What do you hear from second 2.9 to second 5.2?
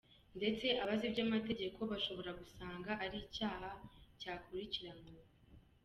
ari icyaha cyakurikiranwa.